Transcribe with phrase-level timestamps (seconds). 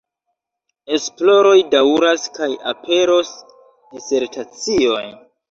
[0.95, 5.07] Esploroj daŭras kaj aperos disertacioj.